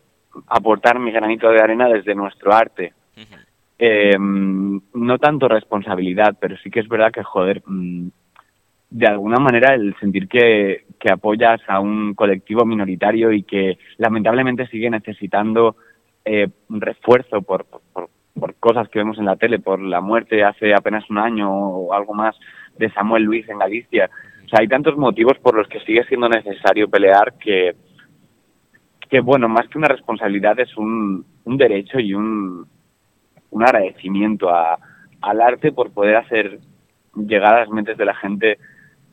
aportar 0.47 0.99
mi 0.99 1.11
granito 1.11 1.49
de 1.49 1.63
arena 1.63 1.89
desde 1.89 2.15
nuestro 2.15 2.53
arte. 2.53 2.93
eh, 3.79 4.15
no 4.19 5.19
tanto 5.19 5.49
responsabilidad, 5.49 6.37
pero 6.39 6.59
sí 6.59 6.71
que 6.71 6.81
es 6.81 6.89
verdad 6.89 7.11
que, 7.11 7.23
joder, 7.23 7.63
mm, 7.65 8.09
de 8.91 9.07
alguna 9.07 9.39
manera 9.39 9.75
el 9.75 9.97
sentir 9.99 10.29
que, 10.29 10.85
que 10.99 11.11
apoyas 11.11 11.63
a 11.67 11.81
un 11.81 12.13
colectivo 12.13 12.67
minoritario 12.67 13.33
y 13.33 13.43
que 13.45 13.79
lamentablemente 13.97 14.67
sigue 14.67 14.91
necesitando 14.91 15.77
eh, 16.27 16.47
un 16.69 16.83
refuerzo 16.83 17.41
por, 17.41 17.65
por, 17.65 18.11
por 18.39 18.55
cosas 18.57 18.87
que 18.91 18.99
vemos 18.99 19.17
en 19.17 19.25
la 19.25 19.37
tele, 19.37 19.61
por 19.61 19.81
la 19.81 20.03
muerte 20.03 20.45
hace 20.45 20.75
apenas 20.75 21.09
un 21.09 21.17
año 21.17 21.51
o 21.51 21.95
algo 21.95 22.13
más 22.13 22.37
de 22.77 22.91
Samuel 22.93 23.23
Luis 23.23 23.49
en 23.49 23.61
Galicia. 23.61 24.11
O 24.51 24.57
sea, 24.57 24.63
hay 24.63 24.69
tantos 24.69 24.97
motivos 24.97 25.39
por 25.39 25.55
los 25.55 25.69
que 25.69 25.79
sigue 25.81 26.03
siendo 26.07 26.29
necesario 26.29 26.91
pelear 26.91 27.35
que, 27.39 27.77
que 29.09 29.21
bueno, 29.21 29.49
más 29.49 29.69
que 29.69 29.79
una 29.79 29.87
responsabilidad 29.87 30.59
es 30.59 30.77
un, 30.77 31.25
un 31.45 31.57
derecho 31.57 32.01
y 32.01 32.15
un, 32.15 32.67
un 33.51 33.63
agradecimiento 33.63 34.51
a, 34.51 34.77
al 35.21 35.41
arte 35.41 35.71
por 35.71 35.93
poder 35.93 36.17
hacer 36.17 36.59
llegar 37.15 37.55
a 37.55 37.61
las 37.61 37.69
mentes 37.69 37.97
de 37.97 38.05
la 38.05 38.15
gente 38.17 38.59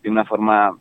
de 0.02 0.10
una 0.10 0.26
forma 0.26 0.76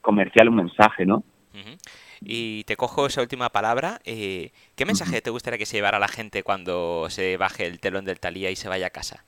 comercial 0.00 0.48
un 0.48 0.56
mensaje, 0.56 1.04
¿no? 1.04 1.16
Uh 1.52 1.58
-huh. 1.58 1.78
Y 2.22 2.64
te 2.64 2.76
cojo 2.76 3.06
esa 3.06 3.20
última 3.20 3.50
palabra. 3.50 3.98
Eh, 4.06 4.50
¿Qué 4.76 4.86
mensaje 4.86 5.20
te 5.20 5.28
gustaría 5.28 5.58
que 5.58 5.66
se 5.66 5.76
llevara 5.76 5.98
la 5.98 6.08
gente 6.08 6.42
cuando 6.42 7.10
se 7.10 7.36
baje 7.36 7.66
el 7.66 7.80
telón 7.80 8.06
del 8.06 8.18
Talía 8.18 8.50
y 8.50 8.56
se 8.56 8.70
vaya 8.70 8.86
a 8.86 8.90
casa? 8.90 9.24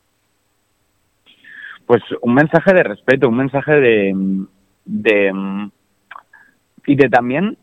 Pues 1.90 2.04
un 2.20 2.34
mensaje 2.34 2.72
de 2.72 2.84
respeto, 2.84 3.28
un 3.28 3.36
mensaje 3.36 3.72
de, 3.72 4.14
de 4.84 5.32
y 6.86 6.94
de 6.94 7.08
también 7.08 7.58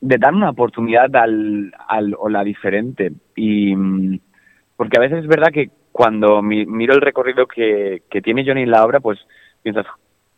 de 0.00 0.18
dar 0.18 0.34
una 0.34 0.50
oportunidad 0.50 1.14
al, 1.14 1.72
al 1.86 2.16
o 2.18 2.28
la 2.28 2.42
diferente. 2.42 3.12
Y 3.36 3.76
porque 4.76 4.96
a 4.96 5.00
veces 5.00 5.20
es 5.20 5.28
verdad 5.28 5.52
que 5.52 5.70
cuando 5.92 6.42
mi, 6.42 6.66
miro 6.66 6.94
el 6.94 7.00
recorrido 7.00 7.46
que, 7.46 8.02
que 8.10 8.20
tiene 8.20 8.44
Johnny 8.44 8.66
la 8.66 8.84
obra 8.84 8.98
pues 8.98 9.20
piensas 9.62 9.86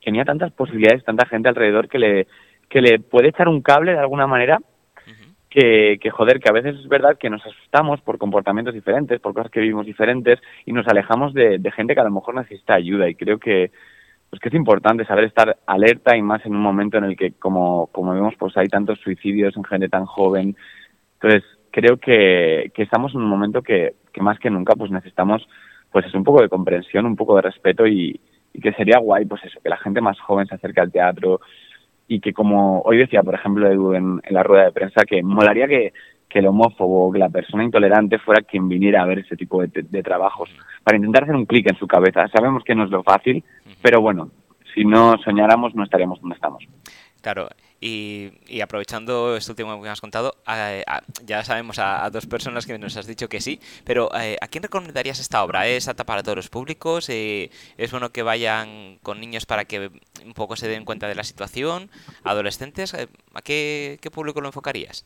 tenía 0.04 0.26
tantas 0.26 0.52
posibilidades 0.52 1.02
tanta 1.02 1.24
gente 1.24 1.48
alrededor 1.48 1.88
que 1.88 1.98
le 1.98 2.26
que 2.68 2.82
le 2.82 2.98
puede 2.98 3.28
echar 3.28 3.48
un 3.48 3.62
cable 3.62 3.92
de 3.92 3.98
alguna 3.98 4.26
manera 4.26 4.58
que, 5.52 5.99
que, 6.00 6.11
joder, 6.11 6.40
que 6.40 6.49
a 6.49 6.52
veces 6.54 6.76
es 6.80 6.88
verdad 6.88 7.18
que 7.18 7.28
nos 7.28 7.44
asustamos 7.44 8.00
por 8.00 8.16
comportamientos 8.16 8.73
diferentes, 8.73 9.21
por 9.21 9.35
cosas 9.35 9.50
que 9.50 9.61
vivimos 9.61 9.85
diferentes 9.85 10.40
y 10.64 10.73
nos 10.73 10.88
alejamos 10.88 11.35
de, 11.35 11.59
de 11.59 11.71
gente 11.73 11.94
que 11.94 12.00
a 12.00 12.04
lo 12.04 12.11
mejor 12.11 12.35
necesita 12.35 12.73
ayuda. 12.73 13.06
Y 13.06 13.14
creo 13.14 13.38
que 13.38 13.71
pues 14.30 14.40
que 14.40 14.49
es 14.49 14.54
importante 14.54 15.04
saber 15.04 15.25
estar 15.25 15.59
alerta 15.66 16.16
y 16.16 16.23
más 16.23 16.44
en 16.47 16.56
un 16.56 16.62
momento 16.62 16.97
en 16.97 17.04
el 17.04 17.18
que 17.18 17.32
como, 17.32 17.88
como 17.88 18.14
vemos 18.14 18.32
pues 18.38 18.56
hay 18.56 18.66
tantos 18.68 18.99
suicidios 19.00 19.54
en 19.54 19.64
gente 19.64 19.90
tan 19.90 20.06
joven. 20.06 20.56
Entonces 21.21 21.44
creo 21.71 21.99
que, 21.99 22.73
que 22.75 22.82
estamos 22.82 23.14
en 23.14 23.21
un 23.21 23.28
momento 23.28 23.61
que, 23.61 23.97
que 24.11 24.23
más 24.23 24.38
que 24.38 24.49
nunca 24.49 24.75
pues 24.75 24.90
necesitamos 24.90 25.47
pues 25.90 26.06
es 26.06 26.14
un 26.14 26.25
poco 26.25 26.40
de 26.40 26.49
comprensión, 26.49 27.04
un 27.04 27.16
poco 27.16 27.37
de 27.37 27.42
respeto 27.42 27.87
y, 27.87 28.18
y 28.54 28.61
que 28.62 28.73
sería 28.73 28.99
guay, 29.00 29.26
pues 29.26 29.44
eso, 29.44 29.61
que 29.62 29.68
la 29.68 29.76
gente 29.76 30.00
más 30.00 30.18
joven 30.18 30.47
se 30.47 30.54
acerque 30.54 30.80
al 30.80 30.90
teatro 30.90 31.42
y 32.09 32.21
que 32.21 32.32
como 32.32 32.80
hoy 32.82 32.99
decía, 32.99 33.23
por 33.23 33.35
ejemplo, 33.35 33.71
Edu 33.71 33.94
en, 33.94 34.21
la 34.30 34.42
rueda 34.42 34.64
de 34.64 34.73
prensa, 34.73 35.04
que 35.04 35.23
molaría 35.23 35.66
que, 35.66 35.92
que 36.28 36.38
el 36.40 36.47
homófobo, 36.47 37.12
que 37.12 37.18
la 37.18 37.28
persona 37.28 37.64
intolerante 37.64 38.18
fuera 38.18 38.42
quien 38.42 38.68
viniera 38.68 39.02
a 39.02 39.06
ver 39.06 39.21
ese 39.21 39.37
tipo 39.37 39.62
de, 39.62 39.71
de 39.73 40.02
trabajos, 40.02 40.50
para 40.82 40.97
intentar 40.97 41.25
hacer 41.25 41.37
un 41.37 41.47
clic 41.47 41.71
en 41.71 41.78
su 41.78 41.87
cabeza. 41.87 42.28
Sabemos 42.28 42.64
que 42.64 42.75
no 42.75 42.85
es 42.85 42.90
lo 42.90 43.02
fácil, 43.02 43.42
pero 43.80 44.00
bueno, 44.00 44.30
si 44.75 44.85
no 44.85 45.16
soñáramos 45.18 45.75
no 45.75 45.85
estaríamos 45.85 46.21
donde 46.21 46.35
estamos. 46.35 46.64
Claro, 47.21 47.49
y, 47.82 48.60
aprovechando 48.60 49.36
esto 49.36 49.52
último 49.52 49.74
que 49.74 49.82
me 49.82 49.88
has 49.88 50.00
contado, 50.00 50.34
ya 51.26 51.42
sabemos 51.42 51.80
a, 51.80 52.08
dos 52.10 52.26
personas 52.26 52.64
que 52.64 52.78
nos 52.78 52.96
has 52.96 53.08
dicho 53.08 53.28
que 53.28 53.40
sí, 53.40 53.58
pero 53.84 54.08
eh, 54.14 54.36
¿a 54.40 54.46
quién 54.46 54.62
recomendarías 54.62 55.18
esta 55.18 55.42
obra? 55.42 55.66
¿Es 55.66 55.88
apta 55.88 56.04
para 56.04 56.22
todos 56.22 56.36
los 56.36 56.48
públicos? 56.48 57.08
Eh, 57.10 57.50
¿Es 57.76 57.90
bueno 57.90 58.10
que 58.10 58.22
vayan 58.22 58.98
con 59.02 59.20
niños 59.20 59.46
para 59.46 59.64
que 59.64 59.90
un 60.24 60.34
poco 60.34 60.54
se 60.54 60.68
den 60.68 60.84
cuenta 60.84 61.08
de 61.08 61.16
la 61.16 61.24
situación? 61.24 61.90
¿Adolescentes? 62.22 62.94
Eh, 62.94 63.08
¿A 63.34 63.42
qué, 63.42 63.98
público 64.14 64.40
lo 64.40 64.48
enfocarías? 64.48 65.04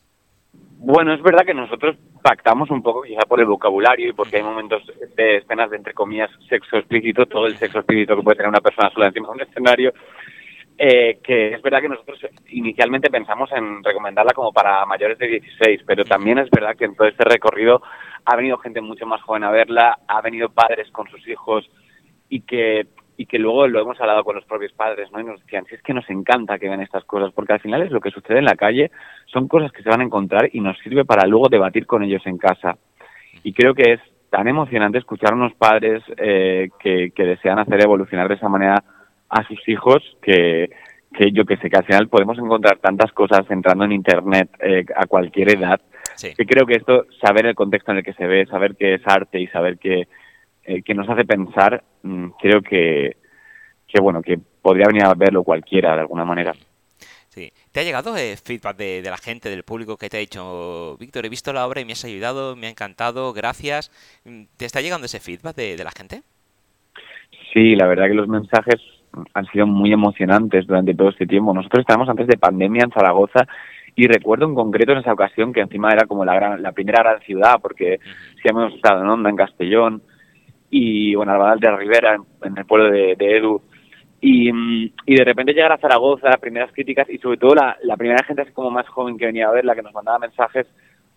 Bueno, 0.79 1.13
es 1.13 1.21
verdad 1.23 1.45
que 1.45 1.55
nosotros 1.55 1.97
pactamos 2.21 2.69
un 2.69 2.83
poco, 2.83 3.01
quizá 3.01 3.21
por 3.27 3.39
el 3.39 3.47
vocabulario 3.47 4.09
y 4.09 4.13
porque 4.13 4.37
hay 4.37 4.43
momentos 4.43 4.83
de 5.15 5.37
escenas 5.37 5.71
de, 5.71 5.77
entre 5.77 5.93
comillas, 5.95 6.29
sexo 6.47 6.77
explícito, 6.77 7.25
todo 7.25 7.47
el 7.47 7.57
sexo 7.57 7.79
explícito 7.79 8.15
que 8.15 8.21
puede 8.21 8.37
tener 8.37 8.49
una 8.49 8.61
persona 8.61 8.91
sola 8.91 9.07
encima 9.07 9.29
de 9.29 9.33
un 9.33 9.41
escenario, 9.41 9.93
eh, 10.77 11.19
que 11.23 11.53
es 11.53 11.61
verdad 11.61 11.81
que 11.81 11.89
nosotros 11.89 12.19
inicialmente 12.49 13.09
pensamos 13.09 13.51
en 13.51 13.83
recomendarla 13.83 14.33
como 14.33 14.51
para 14.53 14.85
mayores 14.85 15.17
de 15.17 15.27
16, 15.27 15.81
pero 15.87 16.05
también 16.05 16.37
es 16.37 16.49
verdad 16.51 16.75
que 16.75 16.85
en 16.85 16.95
todo 16.95 17.07
este 17.07 17.23
recorrido 17.23 17.81
ha 18.25 18.35
venido 18.35 18.57
gente 18.59 18.81
mucho 18.81 19.05
más 19.05 19.21
joven 19.23 19.43
a 19.43 19.51
verla, 19.51 19.97
ha 20.07 20.21
venido 20.21 20.49
padres 20.49 20.91
con 20.91 21.07
sus 21.09 21.27
hijos 21.27 21.67
y 22.29 22.41
que 22.41 22.87
y 23.19 23.25
que 23.25 23.39
luego 23.39 23.67
lo 23.67 23.81
hemos 23.81 23.99
hablado 23.99 24.23
con 24.23 24.35
los 24.35 24.45
propios 24.45 24.71
padres, 24.73 25.11
¿no? 25.11 25.19
Y 25.19 25.23
nos 25.23 25.41
decían, 25.41 25.65
si 25.65 25.73
es 25.73 25.81
que 25.81 25.91
nos 25.91 26.07
encanta 26.07 26.59
que 26.59 26.67
vean 26.67 26.81
estas 26.81 27.03
cosas, 27.05 27.33
porque 27.33 27.53
al 27.53 27.59
final 27.59 27.81
es 27.81 27.89
lo 27.89 27.99
que 27.99 28.11
sucede 28.11 28.37
en 28.37 28.45
la 28.45 28.55
calle, 28.55 28.91
son 29.25 29.47
cosas 29.47 29.71
que 29.71 29.81
se 29.81 29.89
van 29.89 30.01
a 30.01 30.03
encontrar 30.03 30.51
y 30.53 30.61
nos 30.61 30.77
sirve 30.77 31.03
para 31.03 31.25
luego 31.25 31.49
debatir 31.49 31.87
con 31.87 32.03
ellos 32.03 32.21
en 32.27 32.37
casa. 32.37 32.77
Y 33.41 33.53
creo 33.53 33.73
que 33.73 33.93
es 33.93 33.99
tan 34.29 34.47
emocionante 34.47 34.99
escuchar 34.99 35.31
a 35.31 35.35
unos 35.35 35.55
padres 35.55 36.03
eh, 36.17 36.69
que, 36.79 37.09
que 37.15 37.23
desean 37.23 37.57
hacer 37.57 37.81
evolucionar 37.81 38.27
de 38.27 38.35
esa 38.35 38.49
manera 38.49 38.83
a 39.29 39.45
sus 39.47 39.59
hijos 39.67 40.03
que, 40.21 40.69
que 41.17 41.31
yo 41.31 41.45
que 41.45 41.57
sé, 41.57 41.69
que 41.69 41.77
al 41.77 41.85
final 41.85 42.07
podemos 42.09 42.37
encontrar 42.37 42.77
tantas 42.77 43.11
cosas 43.11 43.49
entrando 43.49 43.85
en 43.85 43.91
Internet 43.91 44.49
eh, 44.59 44.85
a 44.95 45.05
cualquier 45.07 45.57
edad, 45.57 45.81
que 46.21 46.45
creo 46.45 46.65
que 46.65 46.75
esto, 46.75 47.05
saber 47.21 47.47
el 47.47 47.55
contexto 47.55 47.91
en 47.91 47.97
el 47.97 48.03
que 48.03 48.13
se 48.13 48.27
ve, 48.27 48.45
saber 48.45 48.75
que 48.75 48.95
es 48.95 49.01
arte 49.05 49.39
y 49.39 49.47
saber 49.47 49.77
que, 49.77 50.07
eh, 50.63 50.81
que 50.83 50.93
nos 50.93 51.09
hace 51.09 51.25
pensar, 51.25 51.83
mm, 52.03 52.29
creo 52.39 52.61
que, 52.61 53.17
que, 53.87 54.01
bueno, 54.01 54.21
que 54.21 54.39
podría 54.61 54.87
venir 54.87 55.05
a 55.05 55.13
verlo 55.13 55.43
cualquiera 55.43 55.95
de 55.95 56.01
alguna 56.01 56.25
manera. 56.25 56.53
Sí. 57.29 57.51
¿Te 57.71 57.81
ha 57.81 57.83
llegado 57.83 58.17
eh, 58.17 58.35
feedback 58.35 58.77
de, 58.77 59.01
la 59.03 59.17
gente, 59.17 59.49
del 59.49 59.63
público 59.63 59.95
que 59.95 60.09
te 60.09 60.17
ha 60.17 60.19
dicho, 60.19 60.97
Víctor, 60.99 61.25
he 61.25 61.29
visto 61.29 61.53
la 61.53 61.67
obra 61.67 61.81
y 61.81 61.85
me 61.85 61.93
has 61.93 62.03
ayudado, 62.03 62.55
me 62.55 62.67
ha 62.67 62.71
encantado, 62.71 63.31
gracias? 63.31 63.91
Mm, 64.25 64.45
¿Te 64.57 64.65
está 64.65 64.81
llegando 64.81 65.05
ese 65.05 65.19
feedback 65.19 65.55
de, 65.55 65.77
de 65.77 65.83
la 65.83 65.91
gente? 65.91 66.23
Sí, 67.53 67.75
la 67.75 67.87
verdad 67.87 68.07
que 68.07 68.15
los 68.15 68.27
mensajes 68.27 68.81
han 69.33 69.45
sido 69.47 69.67
muy 69.67 69.91
emocionantes 69.91 70.67
durante 70.67 70.93
todo 70.93 71.09
este 71.09 71.25
tiempo. 71.25 71.53
Nosotros 71.53 71.81
estábamos 71.81 72.09
antes 72.09 72.27
de 72.27 72.37
pandemia 72.37 72.83
en 72.83 72.91
Zaragoza 72.91 73.47
y 73.95 74.07
recuerdo 74.07 74.45
en 74.45 74.55
concreto 74.55 74.91
en 74.91 74.99
esa 74.99 75.13
ocasión 75.13 75.51
que 75.51 75.61
encima 75.61 75.91
era 75.91 76.05
como 76.05 76.23
la 76.23 76.35
gran, 76.35 76.61
la 76.61 76.71
primera 76.71 77.01
gran 77.01 77.19
ciudad 77.21 77.59
porque 77.61 77.99
sí 78.41 78.47
hemos 78.47 78.73
estado 78.73 79.01
en 79.01 79.09
Onda, 79.09 79.29
en 79.29 79.35
Castellón 79.35 80.01
y 80.69 81.15
bueno, 81.15 81.31
Albadal 81.31 81.59
de 81.59 81.75
Rivera, 81.75 82.17
en, 82.43 82.57
el 82.57 82.65
pueblo 82.65 82.91
de, 82.91 83.13
Edu 83.19 83.61
y, 84.21 84.51
y, 85.05 85.15
de 85.15 85.23
repente 85.23 85.53
llegar 85.53 85.71
a 85.71 85.77
Zaragoza, 85.77 86.29
las 86.29 86.39
primeras 86.39 86.71
críticas 86.73 87.09
y 87.09 87.17
sobre 87.17 87.37
todo 87.37 87.55
la, 87.55 87.77
la 87.83 87.97
primera 87.97 88.23
gente 88.23 88.41
así 88.41 88.51
como 88.51 88.69
más 88.69 88.87
joven 88.87 89.17
que 89.17 89.25
venía 89.25 89.47
a 89.47 89.51
ver, 89.51 89.65
la 89.65 89.75
que 89.75 89.81
nos 89.81 89.93
mandaba 89.93 90.19
mensajes 90.19 90.67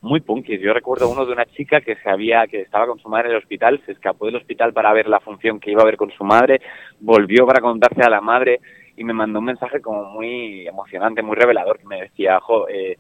muy 0.03 0.21
punkis. 0.21 0.61
Yo 0.61 0.73
recuerdo 0.73 1.11
uno 1.11 1.27
de 1.27 1.33
una 1.33 1.47
chica 1.47 1.81
que 1.81 1.97
se 1.97 2.09
había, 2.09 2.47
que 2.47 2.63
estaba 2.63 2.87
con 2.87 2.99
su 2.99 3.09
madre 3.09 3.29
en 3.29 3.33
el 3.33 3.43
hospital, 3.43 3.81
se 3.85 3.93
escapó 3.93 4.27
del 4.27 4.37
hospital 4.37 4.73
para 4.73 4.93
ver 4.93 5.09
la 5.09 5.21
función 5.21 5.61
que 5.61 5.71
iba 5.71 5.83
a 5.83 5.87
ver 5.87 5.97
con 5.97 6.11
su 6.11 6.25
madre, 6.25 6.61
volvió 7.01 7.47
para 7.47 7.61
contarse 7.61 8.03
a 8.03 8.11
la 8.11 8.21
madre 8.21 8.61
y 8.97 9.05
me 9.05 9.13
mandó 9.13 9.39
un 9.39 9.47
mensaje 9.47 9.81
como 9.81 10.05
muy 10.05 10.67
emocionante, 10.67 11.23
muy 11.23 11.37
revelador, 11.37 11.79
que 11.79 11.87
me 11.87 12.03
decía, 12.03 12.41
jo, 12.41 12.69
eh, 12.69 12.97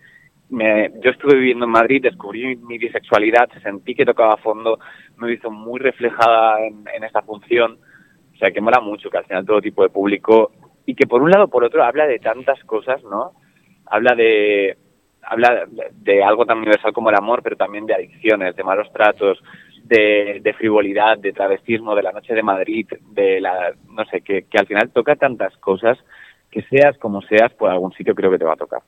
me, 0.50 0.90
yo 1.02 1.11
estuve 1.11 1.37
viviendo 1.37 1.64
en 1.64 1.71
Madrid, 1.71 2.02
descubrí 2.02 2.57
mi 2.57 2.76
bisexualidad, 2.78 3.49
sentí 3.62 3.95
que 3.95 4.04
tocaba 4.04 4.37
fondo, 4.38 4.78
me 5.16 5.33
hizo 5.33 5.50
muy 5.50 5.78
reflejada 5.78 6.66
en, 6.66 6.85
en 6.95 7.04
esta 7.04 7.23
función, 7.23 7.78
o 8.35 8.37
sea 8.37 8.50
que 8.50 8.61
mola 8.61 8.80
mucho 8.80 9.11
que 9.11 9.19
al 9.19 9.26
final 9.26 9.47
todo 9.47 9.61
tipo 9.61 9.83
de 9.83 9.90
público 9.90 10.52
y 10.87 10.95
que 10.95 11.07
por 11.07 11.23
un 11.23 11.30
lado 11.30 11.49
por 11.49 11.64
otro 11.64 11.85
habla 11.85 12.07
de 12.07 12.19
tantas 12.19 12.62
cosas, 12.64 13.02
¿no? 13.04 13.33
Habla 13.87 14.14
de, 14.14 14.76
habla 15.30 15.64
de, 15.92 16.25
algo 16.25 16.44
tan 16.44 16.58
universal 16.58 16.92
como 16.92 17.08
el 17.08 17.16
amor, 17.16 17.40
pero 17.42 17.56
también 17.56 17.87
de 17.87 17.94
adicciones, 17.94 18.56
de 18.56 18.64
malos 18.64 18.92
tratos, 18.92 19.40
de, 19.84 20.40
de, 20.42 20.52
frivolidad, 20.54 21.18
de 21.18 21.32
travestismo, 21.32 21.94
de 21.94 22.02
la 22.02 22.12
noche 22.12 22.34
de 22.34 22.42
Madrid, 22.42 22.87
de 23.12 23.40
la, 23.40 23.72
no 23.88 24.04
sé, 24.06 24.22
que, 24.22 24.42
que 24.50 24.58
al 24.58 24.66
final 24.66 24.90
toca 24.90 25.14
tantas 25.14 25.56
cosas 25.58 25.99
que 26.50 26.62
seas 26.62 26.99
como 26.99 27.22
seas, 27.22 27.52
por 27.54 27.70
algún 27.70 27.92
sitio 27.92 28.14
creo 28.14 28.30
que 28.32 28.38
te 28.38 28.44
va 28.44 28.54
a 28.54 28.56
tocar. 28.56 28.82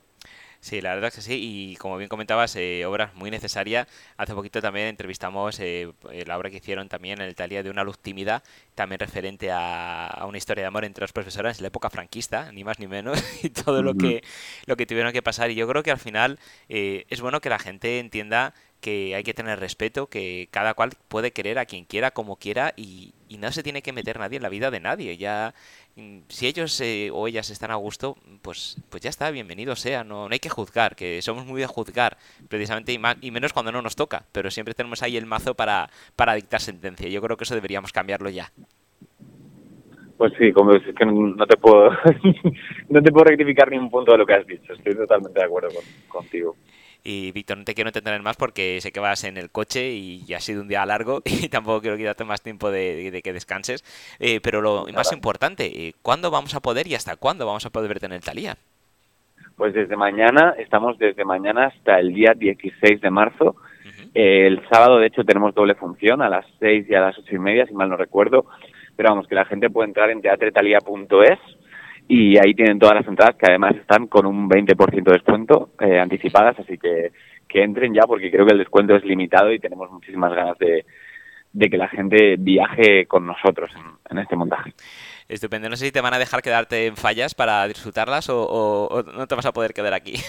Sí, 0.63 0.79
la 0.79 0.93
verdad 0.93 1.09
es 1.09 1.15
que 1.15 1.21
sí, 1.21 1.39
y 1.41 1.75
como 1.75 1.97
bien 1.97 2.07
comentabas, 2.07 2.55
eh, 2.55 2.85
obras 2.85 3.13
muy 3.15 3.29
necesarias. 3.29 3.85
Hace 4.15 4.33
poquito 4.33 4.61
también 4.61 4.87
entrevistamos 4.87 5.59
eh, 5.59 5.91
eh, 6.09 6.23
la 6.25 6.37
obra 6.37 6.49
que 6.49 6.55
hicieron 6.55 6.87
también 6.87 7.19
en 7.19 7.27
el 7.27 7.35
Talía 7.35 7.63
de 7.63 7.69
una 7.69 7.83
luz 7.83 7.99
tímida, 7.99 8.43
también 8.73 8.99
referente 8.99 9.51
a, 9.51 10.23
una 10.25 10.37
historia 10.37 10.61
de 10.61 10.67
amor 10.69 10.85
entre 10.85 11.01
los 11.01 11.11
profesores 11.11 11.57
en 11.57 11.63
la 11.63 11.67
época 11.67 11.89
franquista, 11.89 12.49
ni 12.53 12.63
más 12.63 12.79
ni 12.79 12.87
menos, 12.87 13.21
y 13.43 13.49
todo 13.49 13.83
lo 13.83 13.95
que, 13.95 14.23
lo 14.65 14.77
que 14.77 14.85
tuvieron 14.85 15.11
que 15.11 15.21
pasar. 15.21 15.51
Y 15.51 15.55
yo 15.55 15.67
creo 15.67 15.83
que 15.83 15.91
al 15.91 15.99
final 15.99 16.39
es 16.69 17.19
bueno 17.19 17.41
que 17.41 17.49
la 17.49 17.59
gente 17.59 17.99
entienda 17.99 18.53
que 18.83 19.15
hay 19.15 19.23
que 19.23 19.33
tener 19.33 19.59
respeto, 19.59 20.05
que 20.05 20.47
cada 20.51 20.75
cual 20.75 20.91
puede 21.07 21.31
querer 21.31 21.57
a 21.57 21.65
quien 21.65 21.85
quiera, 21.85 22.11
como 22.11 22.35
quiera, 22.35 22.73
y, 22.77 23.13
y 23.29 23.37
no 23.37 23.51
se 23.51 23.63
tiene 23.63 23.81
que 23.81 23.93
meter 23.93 24.19
nadie 24.19 24.37
en 24.37 24.43
la 24.43 24.49
vida 24.49 24.69
de 24.69 24.79
nadie. 24.79 25.17
Ya 25.17 25.55
Mm, 25.95 26.21
si 26.27 26.47
ellos 26.47 26.81
eh, 26.81 27.11
o 27.13 27.27
ellas 27.27 27.51
están 27.51 27.69
a 27.69 27.75
gusto, 27.75 28.15
pues, 28.41 28.81
pues 28.89 29.03
ya 29.03 29.11
está, 29.11 29.29
bienvenido 29.29 29.75
sea, 29.75 30.03
no, 30.03 30.27
hay 30.31 30.39
que 30.39 30.49
juzgar, 30.49 30.95
que 30.95 31.21
somos 31.21 31.45
muy 31.45 31.61
de 31.61 31.67
juzgar, 31.67 32.17
precisamente, 32.49 32.93
y, 32.93 33.31
menos 33.31 33.53
cuando 33.53 33.71
no 33.71 33.81
nos 33.83 33.95
toca, 33.95 34.23
pero 34.31 34.49
siempre 34.49 34.73
tenemos 34.73 35.03
ahí 35.03 35.17
el 35.17 35.27
mazo 35.27 35.53
para, 35.53 35.89
para 36.15 36.33
dictar 36.33 36.61
sentencia. 36.61 37.07
Yo 37.09 37.21
creo 37.21 37.37
que 37.37 37.43
eso 37.43 37.53
deberíamos 37.53 37.91
cambiarlo 37.91 38.29
ya. 38.31 38.51
Pues 40.17 40.33
sí, 40.39 40.51
como 40.51 40.71
es 40.71 40.81
que 40.95 41.05
no 41.05 41.45
te 41.45 41.57
puedo 41.57 41.91
no 42.89 43.01
te 43.01 43.11
puedo 43.11 43.25
rectificar 43.25 43.69
ni 43.69 43.77
un 43.77 43.91
punto 43.91 44.13
de 44.13 44.17
lo 44.17 44.25
que 44.25 44.33
has 44.33 44.47
dicho, 44.47 44.73
estoy 44.73 44.95
totalmente 44.95 45.39
de 45.39 45.45
acuerdo 45.45 45.69
contigo. 46.07 46.55
Y 47.03 47.33
Víctor, 47.33 47.57
no 47.57 47.65
te 47.65 47.73
quiero 47.73 47.89
entretener 47.89 48.21
más 48.21 48.37
porque 48.37 48.79
sé 48.79 48.91
que 48.91 49.01
vas 49.01 49.25
en 49.25 49.35
el 49.35 49.49
coche 49.49 49.91
y 49.91 50.33
ha 50.33 50.39
sido 50.39 50.61
un 50.61 50.69
día 50.69 50.85
largo 50.85 51.21
y 51.25 51.49
tampoco 51.49 51.81
quiero 51.81 51.97
quitarte 51.97 52.23
más 52.23 52.41
tiempo 52.41 52.71
de, 52.71 53.21
que 53.23 53.33
descanses. 53.33 53.83
Eh, 54.19 54.39
pero 54.41 54.61
lo 54.61 54.85
más 54.93 55.11
importante, 55.11 55.65
eh, 55.65 55.93
¿cuándo 56.01 56.31
vamos 56.31 56.55
a 56.55 56.61
poder 56.61 56.87
y 56.87 56.95
hasta 56.95 57.17
cuándo 57.17 57.45
vamos 57.45 57.65
a 57.65 57.69
poder 57.69 57.89
verte 57.89 58.05
en 58.05 58.13
el 58.13 58.21
Talía? 58.21 58.55
Pues 59.57 59.73
desde 59.73 59.95
mañana, 59.95 60.55
estamos 60.57 60.97
desde 60.97 61.25
mañana 61.25 61.67
hasta 61.67 61.99
el 61.99 62.13
día 62.13 62.33
16 62.35 63.01
de 63.01 63.09
marzo. 63.09 63.55
el 64.13 64.61
sábado, 64.69 64.97
de 64.97 65.07
hecho, 65.07 65.23
tenemos 65.23 65.53
doble 65.53 65.75
función 65.75 66.21
a 66.21 66.29
las 66.29 66.45
6 66.59 66.87
y 66.89 66.95
a 66.95 67.01
las 67.01 67.17
8 67.19 67.35
y 67.35 67.39
media, 67.39 67.65
si 67.65 67.73
mal 67.73 67.89
no 67.89 67.97
recuerdo. 67.97 68.45
Pero 68.95 69.09
vamos, 69.09 69.27
que 69.27 69.35
la 69.35 69.45
gente 69.45 69.69
puede 69.69 69.89
entrar 69.89 70.09
en 70.09 70.21
teatretalía.es 70.21 71.39
y 72.07 72.37
ahí 72.37 72.53
tienen 72.53 72.79
todas 72.79 72.95
las 72.95 73.07
entradas 73.07 73.35
que 73.35 73.47
además 73.47 73.75
están 73.75 74.07
con 74.07 74.25
un 74.25 74.49
20% 74.49 75.03
de 75.03 75.11
descuento 75.11 75.69
eh, 75.79 75.99
anticipadas, 75.99 76.59
así 76.59 76.77
que 76.77 77.11
que 77.53 77.63
entren 77.63 77.93
ya 77.93 78.01
porque 78.07 78.31
creo 78.31 78.47
que 78.47 78.53
el 78.53 78.57
descuento 78.57 78.95
es 78.95 79.05
limitado 79.05 79.51
y 79.53 79.59
tenemos 79.59 79.91
muchísimas 79.91 80.33
ganas 80.33 80.57
de, 80.57 80.85
de 81.53 81.69
que 81.69 81.77
la 81.77 81.87
gente 81.87 82.35
viaje 82.37 83.05
con 83.05 83.27
nosotros 83.27 83.71
en, 84.09 84.17
este 84.17 84.35
montaje. 84.35 84.73
Estupendo. 85.29 85.69
No 85.69 85.75
sé 85.75 85.85
si 85.85 85.91
te 85.91 86.01
van 86.01 86.15
a 86.15 86.19
dejar 86.19 86.41
quedarte 86.41 86.87
en 86.87 86.97
fallas 86.97 87.35
para 87.35 87.67
disfrutarlas 87.67 88.27
o, 88.29 89.03
no 89.15 89.27
te 89.27 89.35
vas 89.35 89.45
a 89.45 89.53
poder 89.53 89.73
quedar 89.73 89.93
aquí. 89.93 90.15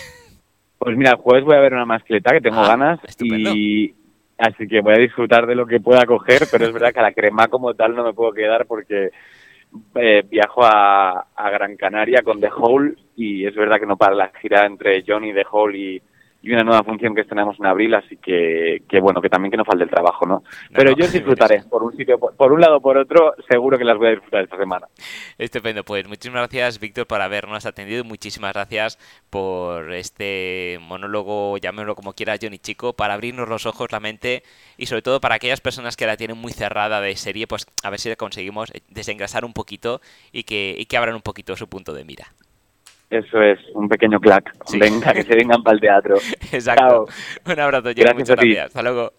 Pues 0.77 0.99
mira, 0.99 1.13
el 1.13 1.17
jueves 1.17 1.45
voy 1.45 1.57
a 1.57 1.61
ver 1.61 1.73
una 1.73 1.87
mascleta 1.87 2.33
que 2.33 2.43
tengo 2.43 2.61
ah, 2.61 2.69
ganas 2.69 3.01
y 3.23 3.95
así 4.37 4.69
que 4.69 4.83
voy 4.83 4.93
a 4.93 4.99
disfrutar 4.99 5.47
de 5.47 5.55
lo 5.55 5.65
que 5.67 5.81
pueda 5.81 6.05
coger, 6.05 6.43
pero 6.51 6.67
es 6.67 6.75
verdad 6.75 6.93
que 6.93 6.99
a 6.99 7.05
la 7.05 7.15
crema 7.15 7.49
como 7.49 7.73
tal 7.73 7.95
no 7.95 8.05
me 8.05 8.13
puedo 8.13 8.33
quedar 8.33 8.67
porque 8.67 9.09
eh, 9.95 10.25
viajo 10.29 10.65
a, 10.65 11.27
a, 11.35 11.51
Gran 11.51 11.77
Canaria 11.77 12.23
con 12.23 12.41
The 12.41 12.51
Hole 12.55 12.95
y 13.17 13.47
es 13.47 13.55
verdad 13.55 13.79
que 13.79 13.87
no 13.87 13.97
para 13.97 14.15
la 14.15 14.31
gira 14.41 14.67
entre 14.67 15.05
Johnny, 15.07 15.33
The 15.33 15.47
Hole 15.51 15.79
y, 15.79 16.03
y 16.45 16.53
una 16.53 16.63
nueva 16.63 16.83
función 16.83 17.15
que 17.15 17.23
estrenamos 17.23 17.59
en 17.59 17.65
abril, 17.65 17.95
así 17.95 18.19
que, 18.19 18.83
que 18.87 19.01
bueno, 19.01 19.23
que 19.23 19.31
también 19.31 19.51
que 19.51 19.57
no 19.57 19.65
falte 19.65 19.85
el 19.85 19.91
trabajo, 19.91 20.27
¿no? 20.27 20.43
Pero 20.75 20.93
yo 20.93 21.09
disfrutaré, 21.09 21.63
por 21.71 21.83
un 21.83 21.97
sitio, 21.97 22.19
por, 22.19 22.53
un 22.53 22.61
lado 22.61 22.77
o 22.77 22.81
por 22.83 22.99
otro, 22.99 23.35
seguro 23.49 23.79
que 23.79 23.85
las 23.85 23.97
voy 23.97 24.09
a 24.09 24.11
disfrutar 24.11 24.45
esta 24.45 24.59
semana. 24.59 24.87
Estupendo, 25.39 25.85
pues 25.85 26.07
muchísimas 26.07 26.43
gracias, 26.43 26.79
Víctor, 26.79 27.07
por 27.07 27.23
habernos 27.23 27.65
atendido 27.65 28.05
muchísimas 28.05 28.53
gracias 28.53 28.99
por 29.31 29.95
este 29.95 30.79
monólogo, 30.83 31.57
llámelo 31.57 31.95
como 31.95 32.13
quiera, 32.13 32.37
Johnny 32.41 32.59
Chico, 32.59 32.93
para 32.93 33.15
abrirnos 33.15 33.49
los 33.49 33.65
ojos, 33.65 33.91
la 33.91 34.01
mente 34.01 34.43
y 34.77 34.85
sobre 34.85 35.01
todo 35.01 35.23
para 35.23 35.37
aquellas 35.37 35.63
personas 35.63 35.97
que 35.97 36.07
la 36.07 36.19
tienen 36.19 36.37
muy 36.37 36.53
cerrada 36.53 37.01
de 37.01 37.17
serie, 37.17 37.47
pues 37.47 37.67
a 37.83 37.89
ver 37.89 38.01
si 38.01 38.15
conseguimos 38.17 38.71
desengrasar 38.91 39.47
un 39.47 39.55
poquito 39.55 40.03
y 40.31 40.43
que, 40.43 40.77
y 40.79 40.85
que 40.85 40.99
abran 40.99 41.15
un 41.15 41.23
poquito 41.23 41.57
su 41.57 41.69
punto 41.69 41.95
de 41.95 42.05
mira. 42.05 42.27
Eso 43.15 43.41
es, 43.41 43.61
un 43.75 43.89
pequeño 43.89 44.19
clack. 44.19 44.53
Venga, 44.77 45.13
que 45.13 45.23
se 45.23 45.37
vengan 45.37 45.63
para 45.63 45.75
el 45.77 45.81
teatro. 45.81 46.17
Exacto. 46.53 47.07
Un 47.47 47.61
abrazo, 47.61 47.91
Jenny. 47.95 48.13
Muchas 48.15 48.37
gracias. 48.37 48.67
Hasta 48.67 48.83
luego. 48.83 49.13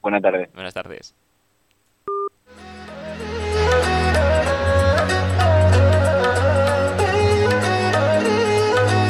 Buenas 0.00 0.22
tardes. 0.22 0.52
Buenas 0.54 0.72
tardes. 0.72 1.14